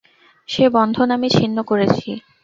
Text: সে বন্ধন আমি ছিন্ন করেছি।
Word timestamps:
সে 0.49 0.65
বন্ধন 0.69 1.07
আমি 1.11 1.27
ছিন্ন 1.29 1.57
করেছি। 1.63 2.09